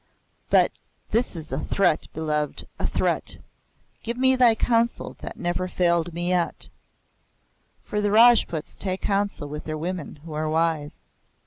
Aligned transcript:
But 0.49 0.71
it 1.11 1.15
is 1.35 1.51
a 1.51 1.59
threat, 1.59 2.07
Beloved 2.11 2.67
a 2.79 2.87
threat! 2.87 3.37
Give 4.01 4.17
me 4.17 4.35
thy 4.35 4.55
counsel 4.55 5.15
that 5.19 5.37
never 5.37 5.67
failed 5.67 6.11
me 6.11 6.29
yet." 6.29 6.69
For 7.83 8.01
the 8.01 8.09
Rajputs 8.09 8.75
take 8.75 9.01
counsel 9.01 9.47
with 9.47 9.65
their 9.65 9.77
women 9.77 10.15
who 10.25 10.33
are 10.33 10.49
wise. 10.49 11.01